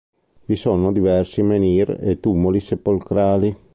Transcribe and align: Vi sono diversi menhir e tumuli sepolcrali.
Vi 0.45 0.55
sono 0.55 0.91
diversi 0.91 1.43
menhir 1.43 1.95
e 2.01 2.19
tumuli 2.19 2.59
sepolcrali. 2.59 3.55